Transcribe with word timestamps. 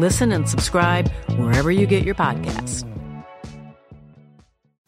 Listen 0.00 0.32
and 0.32 0.48
subscribe 0.48 1.10
wherever 1.36 1.70
you 1.70 1.86
get 1.86 2.04
your 2.04 2.14
podcasts. 2.14 2.86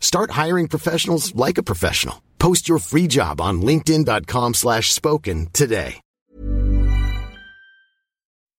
Start 0.00 0.30
hiring 0.46 0.68
professionals 0.68 1.34
like 1.34 1.60
a 1.60 1.62
professional. 1.62 2.16
Post 2.38 2.68
your 2.68 2.80
free 2.80 3.06
job 3.06 3.40
on 3.40 3.62
linkedin.com 3.62 4.54
slash 4.54 4.92
spoken 4.92 5.46
today. 5.46 6.00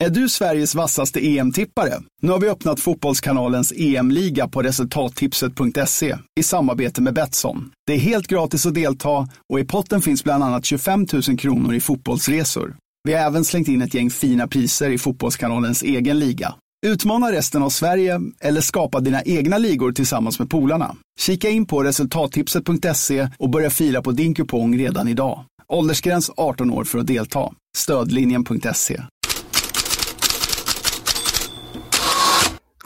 Är 0.03 0.09
du 0.09 0.29
Sveriges 0.29 0.75
vassaste 0.75 1.19
EM-tippare? 1.19 1.93
Nu 2.21 2.31
har 2.31 2.39
vi 2.39 2.49
öppnat 2.49 2.79
Fotbollskanalens 2.79 3.73
EM-liga 3.75 4.47
på 4.47 4.61
resultattipset.se 4.61 6.17
i 6.39 6.43
samarbete 6.43 7.01
med 7.01 7.13
Betsson. 7.13 7.71
Det 7.87 7.93
är 7.93 7.97
helt 7.97 8.27
gratis 8.27 8.65
att 8.65 8.73
delta 8.73 9.27
och 9.53 9.59
i 9.59 9.65
potten 9.65 10.01
finns 10.01 10.23
bland 10.23 10.43
annat 10.43 10.65
25 10.65 11.07
000 11.27 11.37
kronor 11.37 11.73
i 11.73 11.79
fotbollsresor. 11.79 12.75
Vi 13.03 13.13
har 13.13 13.25
även 13.25 13.45
slängt 13.45 13.67
in 13.67 13.81
ett 13.81 13.93
gäng 13.93 14.09
fina 14.09 14.47
priser 14.47 14.89
i 14.89 14.97
Fotbollskanalens 14.97 15.83
egen 15.83 16.19
liga. 16.19 16.55
Utmana 16.85 17.31
resten 17.31 17.63
av 17.63 17.69
Sverige 17.69 18.21
eller 18.39 18.61
skapa 18.61 18.99
dina 18.99 19.21
egna 19.21 19.57
ligor 19.57 19.91
tillsammans 19.91 20.39
med 20.39 20.49
polarna. 20.49 20.95
Kika 21.19 21.49
in 21.49 21.65
på 21.65 21.83
resultattipset.se 21.83 23.27
och 23.39 23.49
börja 23.49 23.69
fila 23.69 24.01
på 24.01 24.11
din 24.11 24.33
kupong 24.35 24.77
redan 24.77 25.07
idag. 25.07 25.45
Åldersgräns 25.67 26.31
18 26.37 26.71
år 26.71 26.83
för 26.83 26.99
att 26.99 27.07
delta. 27.07 27.53
Stödlinjen.se. 27.77 29.01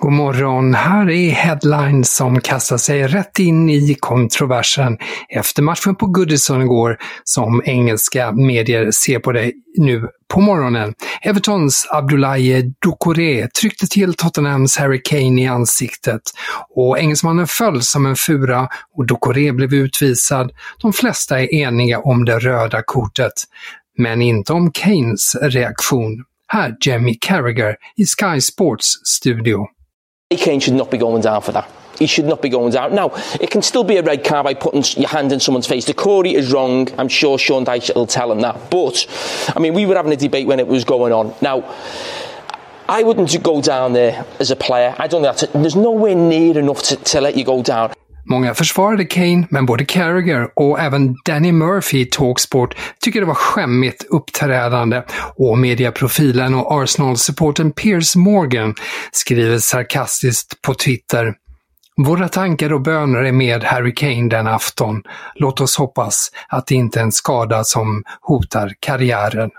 God 0.06 0.14
morgon, 0.14 0.74
här 0.74 1.10
är 1.10 1.30
Headlines 1.30 2.16
som 2.16 2.42
kastar 2.42 2.78
sig 2.78 3.08
rätt 3.08 3.40
in 3.40 3.70
i 3.70 3.96
kontroversen 4.00 4.98
efter 5.30 5.64
matchen 5.64 5.96
på 5.96 6.06
Goodison 6.06 6.62
igår 6.62 6.98
som 7.24 7.62
engelska 7.66 8.32
medier 8.32 8.92
ser 8.92 9.20
på 9.20 9.32
det 9.32 9.52
nu 9.78 10.08
på 10.34 10.42
morgonen. 10.42 10.94
Evertons 11.22 11.88
Abdoulaye 11.92 12.74
Doucouré 12.82 13.48
tryckte 13.48 13.88
till 13.88 14.14
Tottenhams 14.14 14.78
Harry 14.78 15.02
Kane 15.04 15.42
i 15.42 15.48
ansiktet 15.48 16.22
och 16.76 17.00
engelsmannen 17.00 17.48
föll 17.48 17.82
som 17.82 18.06
en 18.06 18.16
fura 18.16 18.68
och 18.98 19.08
Doucouré 19.08 19.52
blev 19.52 19.74
utvisad. 19.74 20.52
De 20.82 20.94
flesta 20.94 21.42
är 21.42 21.54
eniga 21.54 22.00
om 22.00 22.26
det 22.26 22.40
röda 22.40 22.82
kortet, 22.86 23.34
men 23.98 24.22
inte 24.22 24.54
om 24.54 24.72
Kanes 24.72 25.36
reaktion. 25.42 26.24
Här 26.48 26.76
Jamie 26.82 27.18
Carragher 27.22 27.76
i 27.98 28.06
Sky 28.06 28.42
Sports 28.42 28.88
studio. 29.04 29.68
Kane 30.32 30.60
should 30.60 30.74
not 30.74 30.90
be 30.90 30.98
going 30.98 31.22
down 31.22 31.42
for 31.42 31.52
that. 31.52 31.72
He 32.00 32.08
should 32.08 32.26
not 32.26 32.42
be 32.42 32.50
going 32.50 32.74
down. 32.74 32.96
Now, 32.96 33.12
it 33.40 33.52
can 33.52 33.62
still 33.62 33.84
be 33.84 33.98
a 33.98 34.02
red 34.02 34.24
card 34.24 34.44
by 34.44 34.56
putting 34.56 34.84
your 35.00 35.08
hand 35.08 35.32
in 35.32 35.40
someone's 35.40 35.68
face. 35.68 35.86
The 35.86 35.94
Corey 35.94 36.34
is 36.34 36.52
wrong. 36.52 36.90
I'm 36.98 37.08
sure 37.08 37.38
Sean 37.38 37.64
Dyche 37.64 37.94
will 37.94 38.08
tell 38.08 38.32
him 38.32 38.42
that. 38.42 38.72
But, 38.72 39.06
I 39.56 39.60
mean, 39.60 39.76
we 39.76 39.86
were 39.86 39.96
having 39.96 40.12
a 40.12 40.18
debate 40.18 40.48
when 40.48 40.60
it 40.60 40.68
was 40.68 40.84
going 40.84 41.14
on. 41.14 41.36
Now, 41.44 41.76
I 42.90 43.04
wouldn't 43.04 43.42
go 43.44 43.62
down 43.62 43.94
there 43.94 44.26
as 44.40 44.50
a 44.50 44.56
player. 44.56 44.96
I 44.98 45.08
don't 45.08 45.22
that's... 45.22 45.46
There's 45.54 45.76
nowhere 45.76 46.16
near 46.16 46.58
enough 46.58 46.82
to, 46.84 46.96
to 46.96 47.22
let 47.22 47.38
you 47.38 47.46
go 47.46 47.62
down. 47.62 47.94
Många 48.26 48.54
försvarade 48.54 49.06
Kane, 49.06 49.48
men 49.50 49.66
både 49.66 49.86
Carragher 49.86 50.50
och 50.56 50.80
även 50.80 51.16
Danny 51.26 51.52
Murphy 51.52 52.00
i 52.00 52.06
Talksport 52.06 52.76
tycker 53.02 53.20
det 53.20 53.26
var 53.26 53.34
skämmigt 53.34 54.06
uppträdande 54.10 55.04
och 55.36 55.58
mediaprofilen 55.58 56.56
och 56.56 56.84
Arsenal-supporten 56.84 57.72
Piers 57.72 58.16
Morgan 58.16 58.76
skriver 59.12 59.58
sarkastiskt 59.58 60.62
på 60.62 60.74
Twitter 60.74 61.34
våra 61.98 62.28
tankar 62.28 62.74
och 62.74 62.82
böner 62.82 63.24
är 63.24 63.32
med 63.32 63.64
Harry 63.64 63.94
Kane 63.94 64.30
den 64.30 64.48
afton. 64.48 65.04
Låt 65.36 65.62
oss 65.62 65.78
hoppas 65.78 66.32
att 66.50 66.68
det 66.68 66.76
inte 66.76 67.00
är 67.00 67.04
en 67.04 67.12
skada 67.12 67.64
som 67.64 68.04
hotar 68.22 68.74
karriären. 68.80 69.52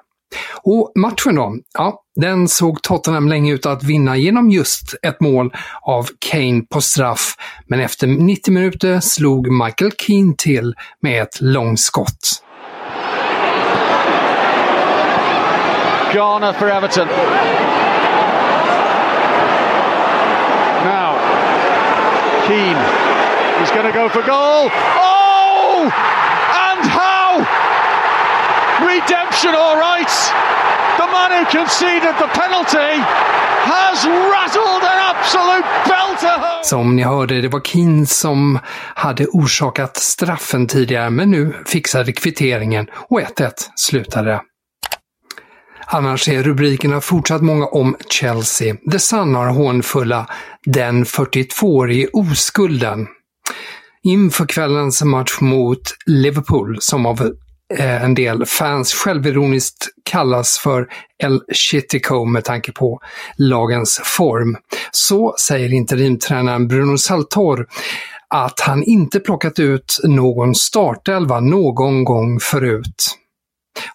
Och 0.63 0.93
matchen 0.95 1.35
då? 1.35 1.57
Ja, 1.79 2.03
den 2.21 2.49
såg 2.49 2.83
Tottenham 2.83 3.29
länge 3.29 3.53
ut 3.53 3.67
att 3.67 3.85
vinna 3.85 4.17
genom 4.17 4.51
just 4.51 4.95
ett 5.03 5.21
mål 5.21 5.55
av 5.83 6.09
Kane 6.31 6.63
på 6.71 6.81
straff, 6.81 7.35
men 7.67 7.81
efter 7.81 8.07
90 8.07 8.53
minuter 8.55 9.01
slog 9.01 9.53
Michael 9.65 9.93
Keane 9.99 10.35
till 10.39 10.75
med 11.03 11.23
ett 11.23 11.41
långskott. 11.41 12.43
Garner 16.13 16.53
for 16.53 16.71
Everton. 16.71 17.09
Now, 20.85 21.19
Keane. 22.47 23.07
He's 23.59 23.71
going 23.71 23.93
to 23.93 23.93
go 23.93 24.09
for 24.09 24.23
goal. 24.23 24.71
Oh! 24.71 25.83
And 25.83 26.87
how! 26.89 27.16
Redemption, 28.81 29.55
all 29.55 29.77
right. 29.77 30.15
The 30.99 31.07
man 31.17 31.31
who 31.37 31.45
conceded 31.59 32.15
the 32.19 32.29
penalty 32.41 32.93
has 33.73 34.07
rattled 34.07 34.83
an 34.93 34.99
absolute 35.13 35.67
belter. 35.89 36.63
Som 36.63 36.97
ni 36.97 37.03
hörde, 37.03 37.41
det 37.41 37.49
var 37.49 37.61
Keane 37.61 38.07
som 38.07 38.59
hade 38.95 39.27
orsakat 39.27 39.97
straffen 39.97 40.67
tidigare, 40.67 41.11
men 41.11 41.31
nu 41.31 41.55
fixade 41.67 42.13
kvitteringen 42.13 42.87
och 43.09 43.21
1-1 43.21 43.53
slutade 43.77 44.31
det. 44.31 44.41
Annars 45.87 46.29
är 46.29 46.43
rubrikerna 46.43 47.01
fortsatt 47.01 47.43
många 47.43 47.67
om 47.67 47.97
Chelsea. 48.11 48.77
The 48.93 48.99
Sun 48.99 49.35
har 49.35 49.47
hånfulla 49.47 50.27
“Den 50.65 51.05
42-årige 51.05 52.09
oskulden” 52.13 53.07
inför 54.03 54.47
kvällens 54.47 55.03
match 55.03 55.41
mot 55.41 55.83
Liverpool 56.07 56.77
som 56.81 57.07
av 57.07 57.33
Eh, 57.75 58.05
en 58.05 58.15
del 58.15 58.47
fans 58.47 58.95
självironiskt 58.95 59.89
kallas 60.05 60.59
för 60.59 60.89
El 61.23 61.41
Chitico 61.53 62.25
med 62.25 62.45
tanke 62.45 62.73
på 62.73 63.01
lagens 63.37 64.01
form. 64.05 64.57
Så 64.91 65.35
säger 65.41 65.73
interimtränaren 65.73 66.69
Bruno 66.69 66.99
Saltor 66.99 67.67
att 68.29 68.61
han 68.61 68.83
inte 68.83 69.21
plockat 69.21 69.59
ut 69.59 69.99
någon 70.05 70.55
startelva 70.55 71.41
någon 71.41 72.05
gång 72.05 72.41
förut. 72.41 73.17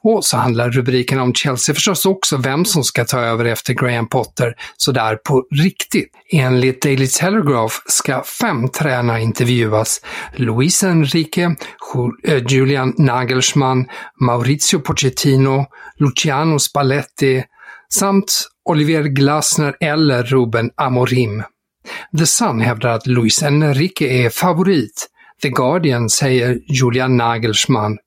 Och 0.02 0.26
så 0.26 0.38
handlar 0.38 0.70
rubriken 0.70 1.20
om 1.20 1.34
Chelsea 1.34 1.76
förstås 1.76 2.06
också 2.06 2.38
vem 2.38 2.66
som 2.66 2.84
ska 2.84 3.06
ta 3.06 3.20
över 3.20 3.46
efter 3.46 3.74
Graham 3.74 4.10
Potter, 4.10 4.54
sådär 4.78 5.16
på 5.16 5.44
riktigt. 5.52 6.12
Enligt 6.32 6.82
Daily 6.82 7.08
Telegraph 7.08 7.76
ska 7.86 8.24
fem 8.24 8.70
tränare 8.70 9.22
intervjuas. 9.22 10.02
Luis 10.36 10.84
Enrique, 10.84 11.56
eh, 12.24 12.44
Julian 12.48 12.94
Nagelsmann, 12.98 13.86
Maurizio 14.22 14.80
Pochettino, 14.80 15.66
Luciano 16.00 16.60
Spalletti 16.60 17.44
samt 17.94 18.48
Olivier 18.70 19.04
Glasner 19.04 19.76
eller 19.80 20.24
Ruben 20.24 20.70
Amorim. 20.76 21.44
The 22.18 22.26
Sun 22.26 22.62
hävdar 22.62 22.90
att 22.90 23.08
Luis 23.08 23.44
Enrique 23.44 24.26
är 24.26 24.30
favorit. 24.30 25.08
The 25.42 25.50
Guardian 25.50 26.10
säger 26.10 26.60
Julian 26.68 27.18
Nagelsmann. 27.18 27.98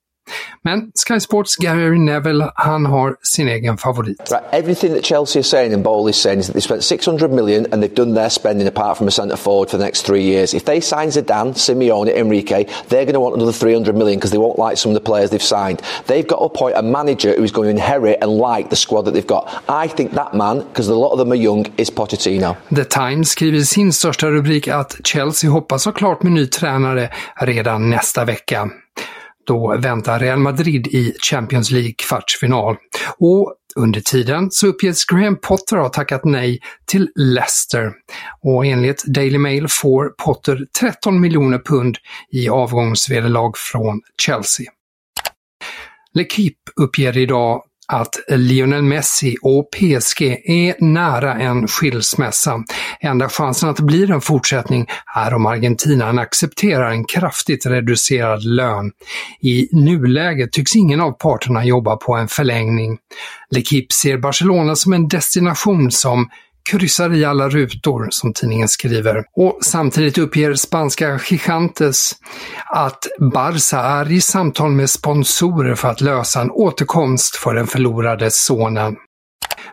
Men 0.63 0.93
Sky 0.95 1.19
Sports 1.21 1.57
Gary 1.57 1.99
Neville, 1.99 2.51
han 2.55 2.87
har 2.87 3.17
sin 3.23 3.49
egen 3.49 3.79
favorit. 3.79 4.31
Right, 4.31 4.45
everything 4.53 4.95
that 4.95 5.05
Chelsea 5.05 5.39
are 5.39 5.43
saying 5.45 5.75
and 5.75 5.85
Bowl 5.85 6.09
is 6.09 6.17
saying 6.17 6.39
is 6.39 6.47
that 6.47 6.55
they 6.55 6.61
spent 6.61 6.83
600 6.83 7.33
million 7.33 7.67
and 7.73 7.83
they've 7.83 7.95
done 7.95 8.15
their 8.15 8.31
spending 8.31 8.67
apart 8.67 8.99
from 8.99 9.09
a 9.09 9.11
centre 9.11 9.37
forward 9.37 9.71
for 9.71 9.77
the 9.77 9.85
next 9.85 10.07
three 10.07 10.23
years. 10.23 10.55
If 10.55 10.65
they 10.65 10.81
sign 10.81 11.09
Zidane, 11.09 11.55
Simeone, 11.55 12.15
Enrique, 12.17 12.65
they're 12.89 13.05
going 13.05 13.15
to 13.15 13.21
want 13.21 13.37
another 13.37 13.53
300 13.53 13.95
million 13.95 14.19
because 14.19 14.31
they 14.31 14.39
won't 14.39 14.59
like 14.59 14.79
some 14.79 14.91
of 14.91 14.95
the 14.95 15.05
players 15.11 15.31
they've 15.31 15.43
signed. 15.43 15.83
They've 16.07 16.27
got 16.27 16.39
to 16.39 16.45
appoint 16.45 16.77
a 16.77 16.83
manager 16.83 17.35
who's 17.37 17.53
going 17.53 17.67
to 17.67 17.71
inherit 17.71 18.19
and 18.23 18.31
like 18.39 18.71
the 18.71 18.77
squad 18.77 19.03
that 19.03 19.15
they've 19.15 19.27
got. 19.27 19.65
I 19.69 19.89
think 19.89 20.13
that 20.13 20.35
man, 20.35 20.61
because 20.61 20.89
a 20.89 20.95
lot 20.95 21.13
of 21.13 21.19
them 21.19 21.33
are 21.33 21.43
young, 21.43 21.67
is 21.77 21.91
Pochettino. 21.91 22.57
The 22.71 22.85
Times 22.85 23.31
skriver 23.31 23.59
i 23.59 23.65
sin 23.65 23.93
största 23.93 24.31
rubrik 24.31 24.69
att 24.69 24.97
Chelsea 25.05 25.51
hoppas 25.51 25.85
ha 25.85 25.93
klart 25.93 26.23
med 26.23 26.33
ny 26.33 26.47
tränare 26.47 27.11
redan 27.37 27.91
nästa 27.91 28.25
vecka. 28.25 28.71
Då 29.47 29.77
väntar 29.77 30.19
Real 30.19 30.39
Madrid 30.39 30.87
i 30.87 31.15
Champions 31.31 31.71
League 31.71 31.95
kvartsfinal. 31.99 32.77
Och 33.19 33.55
under 33.77 34.01
tiden 34.01 34.51
så 34.51 34.67
uppges 34.67 35.05
Graham 35.05 35.37
Potter 35.37 35.77
ha 35.77 35.89
tackat 35.89 36.25
nej 36.25 36.61
till 36.87 37.11
Leicester. 37.15 37.93
Och 38.43 38.67
enligt 38.67 39.05
Daily 39.05 39.39
Mail 39.39 39.67
får 39.69 40.09
Potter 40.09 40.67
13 40.81 41.21
miljoner 41.21 41.59
pund 41.59 41.97
i 42.33 42.49
avgångsvederlag 42.49 43.53
från 43.57 44.01
Chelsea. 44.23 44.67
L'Equipe 46.15 46.71
uppger 46.77 47.19
idag 47.19 47.63
att 47.89 48.15
Lionel 48.29 48.83
Messi 48.83 49.37
och 49.43 49.71
PSG 49.71 50.23
är 50.45 50.85
nära 50.85 51.35
en 51.35 51.69
skilsmässa. 51.69 52.65
Enda 53.01 53.29
chansen 53.29 53.69
att 53.69 53.77
det 53.77 53.83
blir 53.83 54.11
en 54.11 54.21
fortsättning 54.21 54.87
är 55.17 55.35
om 55.35 55.47
Argentina 55.47 56.21
accepterar 56.21 56.91
en 56.91 57.05
kraftigt 57.05 57.67
reducerad 57.67 58.45
lön. 58.45 58.93
I 59.41 59.69
nuläget 59.73 60.53
tycks 60.53 60.77
ingen 60.77 61.01
av 61.01 61.13
parterna 61.13 61.65
jobba 61.65 61.97
på 61.97 62.15
en 62.15 62.29
förlängning. 62.29 62.99
L'Equipe 63.55 63.93
ser 63.93 64.19
Barcelona 64.19 64.77
som 64.77 64.93
en 64.93 65.09
destination 65.09 65.91
som 65.91 66.29
kryssar 66.71 67.15
i 67.15 67.25
alla 67.25 67.49
rutor, 67.49 68.09
som 68.11 68.33
tidningen 68.33 68.69
skriver. 68.69 69.25
Och 69.37 69.59
samtidigt 69.63 70.19
uppger 70.19 70.55
spanska 70.55 71.21
Gigantes 71.31 72.13
att 72.67 73.07
Barca 73.33 73.81
är 73.81 74.13
i 74.13 74.21
samtal 74.21 74.71
med 74.71 74.91
sponsorer 74.91 75.75
för 75.75 75.89
att 75.89 76.01
lösa 76.01 76.41
en 76.41 76.51
återkomst 76.51 77.37
för 77.37 77.55
den 77.55 77.67
förlorade 77.67 78.31
sonen. 78.31 78.97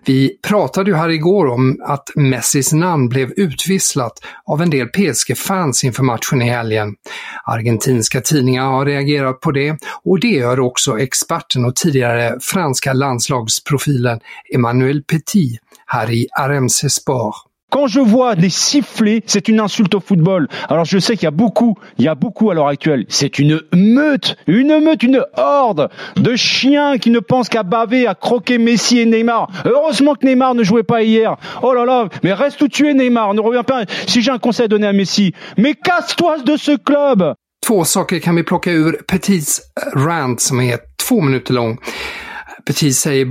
Vi 0.06 0.38
pratade 0.48 0.92
ju 0.92 0.96
här 0.96 1.10
igår 1.10 1.48
om 1.48 1.78
att 1.84 2.10
Messis 2.16 2.74
namn 2.74 3.10
blev 3.10 3.32
utvisslat 3.32 4.14
av 4.46 4.62
en 4.62 4.70
del 4.70 4.88
PSG-fans 4.88 5.84
inför 5.84 6.04
matchen 6.04 6.42
i 6.42 6.50
helgen. 6.50 6.96
Argentinska 7.44 8.22
tidningar 8.22 8.66
har 8.66 8.86
reagerat 8.86 9.40
på 9.40 9.52
det 9.52 9.78
och 10.04 10.20
det 10.20 10.28
gör 10.28 10.60
också 10.60 11.00
experten 11.00 11.66
och 11.66 11.76
tidigare 11.76 12.38
franska 12.42 12.94
landslagsprofilen 12.94 14.20
Emmanuel 14.56 15.04
Petit 15.04 15.60
här 15.86 16.12
i 16.12 16.28
RMC 16.40 16.90
Sport. 16.90 17.51
Quand 17.72 17.88
je 17.88 18.02
vois 18.02 18.36
des 18.36 18.50
sifflets, 18.50 19.24
c'est 19.26 19.48
une 19.48 19.62
insulte 19.62 19.96
au 19.96 20.02
football. 20.02 20.50
Alors 20.68 20.84
je 20.84 21.00
sais 21.00 21.14
qu'il 21.14 21.24
y 21.24 21.28
a 21.28 21.32
beaucoup, 21.32 21.76
il 21.98 22.04
y 22.04 22.10
a 22.10 22.16
beaucoup 22.16 22.52
à 22.52 22.54
l'heure 22.54 22.68
actuelle. 22.68 23.06
C'est 23.08 23.40
une 23.40 23.62
meute, 23.74 24.36
une 24.46 24.82
meute, 24.82 25.04
une 25.04 25.24
horde 25.38 25.90
de 26.18 26.36
chiens 26.36 26.98
qui 26.98 27.12
ne 27.12 27.20
pensent 27.20 27.48
qu'à 27.48 27.64
baver, 27.64 28.08
à 28.08 28.14
croquer 28.14 28.58
Messi 28.58 29.00
et 29.00 29.06
Neymar. 29.06 29.50
Heureusement 29.64 30.16
que 30.16 30.26
Neymar 30.26 30.54
ne 30.54 30.64
jouait 30.64 30.84
pas 30.84 31.02
hier. 31.02 31.38
Oh 31.64 31.74
là 31.74 31.86
là, 31.86 32.10
mais 32.24 32.34
reste 32.34 32.62
où 32.62 32.68
tu 32.68 32.90
es 32.90 32.94
Neymar, 32.94 33.34
ne 33.34 33.40
reviens 33.40 33.64
pas. 33.64 33.86
Si 34.06 34.22
j'ai 34.22 34.32
un 34.32 34.38
conseil 34.38 34.66
à 34.66 34.68
donner 34.68 34.88
à 34.88 34.94
Messi, 34.94 35.34
mais 35.58 35.74
casse-toi 35.74 36.40
de 36.40 36.58
ce 36.58 36.76
club! 36.76 37.36
Två 37.66 37.86
saker 37.86 38.20
kan 38.20 38.36
vi 38.36 38.44
plocka 38.44 38.72
Petits 39.08 39.62
rant 39.96 40.42
som 40.42 40.60
är 40.62 40.78
två 41.08 41.22
minuter 41.22 41.54
lång. 41.54 41.78
Petit 42.66 42.98
säger 42.98 43.26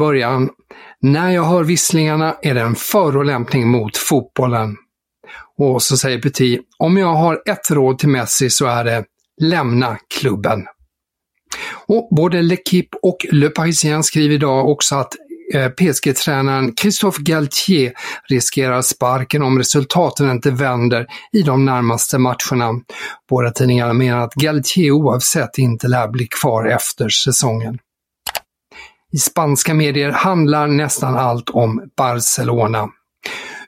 när 1.02 1.31
jag 1.31 1.44
hör 1.44 1.64
visslingarna 1.64 2.37
är 2.43 2.55
det 2.55 2.61
en 2.61 2.75
förolämpning 2.75 3.69
mot 3.69 3.97
fotbollen. 3.97 4.76
Och 5.58 5.82
så 5.82 5.97
säger 5.97 6.19
Petit, 6.19 6.61
om 6.79 6.97
jag 6.97 7.14
har 7.14 7.43
ett 7.47 7.70
råd 7.70 7.99
till 7.99 8.08
Messi 8.08 8.50
så 8.50 8.67
är 8.67 8.85
det 8.85 9.05
lämna 9.41 9.99
klubben. 10.14 10.67
Och 11.87 12.08
både 12.17 12.43
L'Equipe 12.43 12.97
och 13.02 13.26
Le 13.31 13.49
Parisien 13.49 14.02
skriver 14.02 14.35
idag 14.35 14.69
också 14.69 14.94
att 14.97 15.17
eh, 15.55 15.69
PSG-tränaren 15.69 16.75
Christophe 16.76 17.23
Galtier 17.23 17.93
riskerar 18.29 18.82
sparken 18.82 19.43
om 19.43 19.58
resultaten 19.58 20.31
inte 20.31 20.50
vänder 20.50 21.06
i 21.32 21.43
de 21.43 21.64
närmaste 21.64 22.19
matcherna. 22.19 22.81
Båda 23.31 23.50
tidningarna 23.50 23.93
menar 23.93 24.19
att 24.19 24.35
Galtier 24.35 24.91
oavsett 24.91 25.58
inte 25.58 25.88
lär 25.88 26.08
bli 26.08 26.26
kvar 26.26 26.67
efter 26.67 27.08
säsongen. 27.08 27.79
I 29.12 29.19
spanska 29.19 29.75
medier 29.75 30.11
handlar 30.11 30.67
nästan 30.67 31.17
allt 31.17 31.51
om 31.51 31.91
Barcelona. 31.97 32.89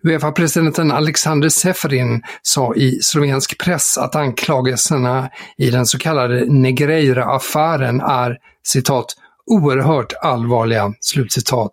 Uefa-presidenten 0.02 0.92
Alexander 0.92 1.48
Seferin 1.48 2.22
sa 2.42 2.74
i 2.74 2.98
slovensk 3.02 3.58
press 3.58 3.98
att 3.98 4.16
anklagelserna 4.16 5.30
i 5.58 5.70
den 5.70 5.86
så 5.86 5.98
kallade 5.98 6.44
Negreira-affären 6.44 8.00
är 8.00 8.36
citat 8.66 9.14
oerhört 9.46 10.12
allvarliga. 10.22 10.92
Slutcitat. 11.00 11.70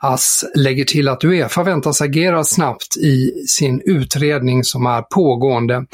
Ass 0.00 0.44
lägger 0.54 0.84
till 0.84 1.08
att 1.08 1.24
Uefa 1.24 1.62
väntas 1.62 2.00
agera 2.00 2.44
snabbt 2.44 2.96
i 2.96 3.44
sin 3.48 3.82
utredning 3.84 4.64
som 4.64 4.86
är 4.86 5.02
pågående. 5.02 5.84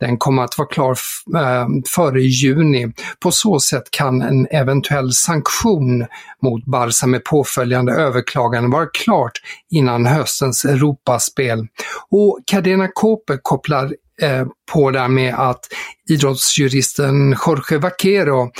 Den 0.00 0.16
kommer 0.18 0.42
att 0.42 0.58
vara 0.58 0.68
klar 0.68 0.96
eh, 1.36 1.66
före 1.88 2.22
juni. 2.22 2.92
På 3.20 3.30
så 3.30 3.60
sätt 3.60 3.90
kan 3.90 4.22
en 4.22 4.46
eventuell 4.50 5.12
sanktion 5.12 6.06
mot 6.42 6.64
Barca 6.64 7.06
med 7.06 7.24
påföljande 7.24 7.92
överklagande 7.92 8.70
vara 8.70 8.86
klart 8.86 9.32
innan 9.70 10.06
höstens 10.06 10.64
Europaspel. 10.64 11.66
Och 12.10 12.40
Cadena 12.46 12.88
Cope 12.94 13.38
kopplar 13.42 13.94
eh, 14.22 14.46
på 14.72 14.90
där 14.90 15.08
med 15.08 15.34
att 15.34 15.60
idrottsjuristen 16.08 17.36
Jorge 17.46 17.78
Vaquero 17.78 18.50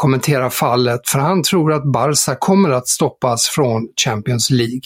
kommenterar 0.00 0.50
fallet 0.50 1.08
för 1.08 1.18
han 1.18 1.42
tror 1.42 1.72
att 1.72 1.92
Barca 1.92 2.36
kommer 2.38 2.70
att 2.70 2.88
stoppas 2.88 3.48
från 3.48 3.88
Champions 4.04 4.50
League. 4.50 4.80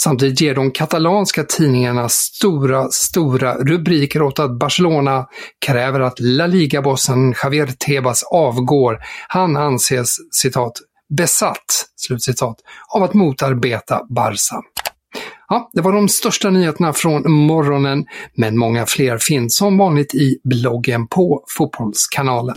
Samtidigt 0.00 0.40
ger 0.40 0.54
de 0.54 0.70
katalanska 0.70 1.44
tidningarna 1.44 2.08
stora, 2.08 2.88
stora 2.90 3.54
rubriker 3.54 4.22
åt 4.22 4.38
att 4.38 4.58
Barcelona 4.58 5.26
kräver 5.66 6.00
att 6.00 6.20
La 6.20 6.46
Liga-bossen 6.46 7.34
Javier 7.42 7.66
Tebas 7.66 8.22
avgår. 8.22 8.98
Han 9.28 9.56
anses 9.56 10.16
citat 10.30 10.72
besatt, 11.18 11.86
slutcitat, 11.96 12.56
av 12.94 13.02
att 13.02 13.14
motarbeta 13.14 14.00
Barca. 14.08 14.62
Ja, 15.48 15.70
det 15.72 15.80
var 15.80 15.92
de 15.92 16.08
största 16.08 16.50
nyheterna 16.50 16.92
från 16.92 17.32
morgonen, 17.32 18.04
men 18.36 18.58
många 18.58 18.86
fler 18.86 19.18
finns 19.18 19.56
som 19.56 19.78
vanligt 19.78 20.14
i 20.14 20.38
bloggen 20.44 21.06
på 21.06 21.44
Fotbollskanalen. 21.58 22.56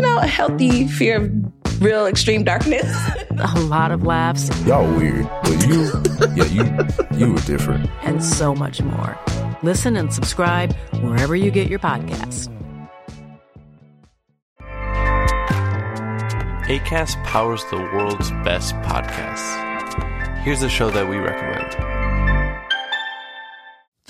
you 0.00 0.06
know, 0.06 0.18
a 0.18 0.26
healthy 0.26 0.86
fear 0.86 1.16
of 1.16 1.82
real 1.82 2.06
extreme 2.06 2.42
darkness. 2.42 2.90
a 3.38 3.60
lot 3.60 3.92
of 3.92 4.04
laughs. 4.04 4.48
Y'all 4.64 4.90
weird, 4.96 5.28
but 5.42 5.66
you, 5.66 5.92
yeah, 6.34 6.44
you, 6.44 7.18
you 7.18 7.32
were 7.34 7.40
different. 7.40 7.90
And 8.02 8.24
so 8.24 8.54
much 8.54 8.80
more. 8.80 9.18
Listen 9.62 9.96
and 9.96 10.10
subscribe 10.10 10.74
wherever 11.02 11.36
you 11.36 11.50
get 11.50 11.68
your 11.68 11.78
podcasts. 11.80 12.48
ACAST 16.64 17.22
powers 17.24 17.62
the 17.70 17.76
world's 17.76 18.30
best 18.42 18.74
podcasts. 18.76 20.38
Here's 20.44 20.62
a 20.62 20.70
show 20.70 20.88
that 20.88 21.10
we 21.10 21.16
recommend. 21.16 21.89